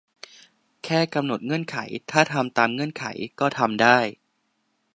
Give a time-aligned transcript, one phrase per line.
[0.83, 1.77] แค่กำหนดเงื่อนไข
[2.11, 3.05] ถ้าทำตามเงื่อนไข
[3.39, 3.97] ก็ทำได้